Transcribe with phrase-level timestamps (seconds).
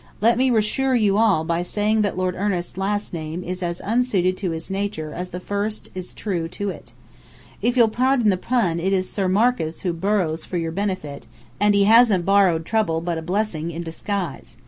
[0.19, 4.35] Let me reassure you all by saying that Lord Ernest's last name is as unsuited
[4.37, 6.93] to his nature as the first is true to it.
[7.61, 11.27] If you'll pardon the pun it is Sir Marcus who 'Borrows' for your benefit,
[11.59, 14.57] and he hasn't Borrowed Trouble, but a Blessing in disguise.